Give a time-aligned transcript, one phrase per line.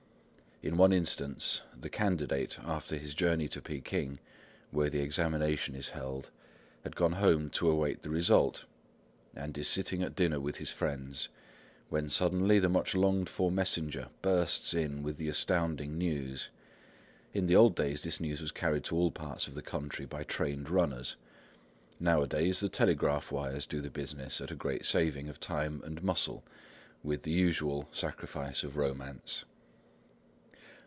[0.63, 4.19] In one instance, the candidate, after his journey to Peking,
[4.69, 6.29] where the examination is held,
[6.83, 8.65] has gone home to await the result,
[9.35, 11.29] and is sitting at dinner with his friends,
[11.89, 16.49] when suddenly the much longed for messenger bursts in with the astounding news.
[17.33, 20.23] In the old days this news was carried to all parts of the country by
[20.23, 21.15] trained runners;
[21.99, 26.43] nowadays the telegraph wires do the business at a great saving of time and muscle,
[27.01, 29.43] with the usual sacrifice of romance.